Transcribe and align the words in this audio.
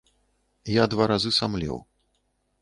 Я 0.81 0.87
два 0.93 1.05
разы 1.11 1.31
самлеў. 1.39 1.77